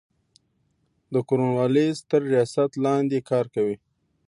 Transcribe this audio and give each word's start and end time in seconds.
د 1.13 1.15
کورن 1.27 1.49
والیس 1.57 1.97
تر 2.09 2.21
ریاست 2.31 2.71
لاندي 2.83 3.19
کار 3.29 3.45
کوي. 3.55 3.75